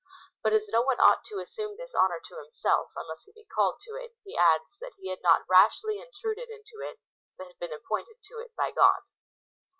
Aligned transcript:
But 0.41 0.53
as 0.53 0.67
no 0.67 0.81
one 0.81 0.99
ought 0.99 1.23
to 1.25 1.37
assume 1.37 1.77
this 1.77 1.93
honour 1.93 2.19
to 2.27 2.37
himself, 2.37 2.89
unless 2.95 3.25
he 3.25 3.33
be 3.33 3.45
called 3.45 3.79
to 3.81 3.93
it, 3.93 4.15
he 4.23 4.35
adds, 4.35 4.75
that 4.79 4.93
he 4.97 5.09
had 5.11 5.21
not 5.21 5.47
rashly 5.47 5.99
intruded 5.99 6.49
into 6.49 6.79
it, 6.79 6.99
but 7.37 7.45
had 7.45 7.59
been 7.59 7.69
appointed^ 7.69 8.19
to 8.23 8.39
it 8.39 8.55
by 8.55 8.71
God. 8.71 9.01